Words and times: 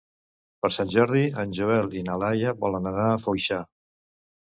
Per 0.65 0.71
Sant 0.77 0.89
Jordi 0.93 1.21
en 1.45 1.53
Joel 1.59 1.93
i 2.01 2.03
na 2.09 2.19
Laia 2.25 2.57
volen 2.67 2.93
anar 2.97 3.09
a 3.15 3.23
Foixà. 3.29 3.65